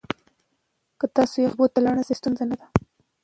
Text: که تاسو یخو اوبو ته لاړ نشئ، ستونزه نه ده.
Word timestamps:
که 0.99 1.05
تاسو 1.15 1.35
یخو 1.45 1.53
اوبو 1.53 1.65
ته 1.73 1.79
لاړ 1.85 1.95
نشئ، 1.99 2.15
ستونزه 2.19 2.43
نه 2.49 2.55
ده. 2.59 2.65